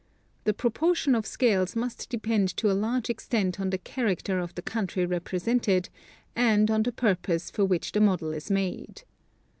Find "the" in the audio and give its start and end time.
0.45-0.53, 3.69-3.77, 4.55-4.63, 6.81-6.91, 7.91-8.01